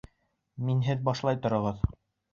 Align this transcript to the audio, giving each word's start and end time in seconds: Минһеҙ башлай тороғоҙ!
Минһеҙ 0.69 1.05
башлай 1.11 1.41
тороғоҙ! 1.47 1.85